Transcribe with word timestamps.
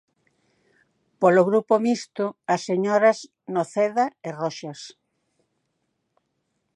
Polo 1.21 1.41
Grupo 1.49 1.73
Mixto, 1.85 2.25
as 2.53 2.61
señoras 2.69 3.17
Noceda 3.55 4.05
e 4.27 4.29
Roxas. 4.41 4.81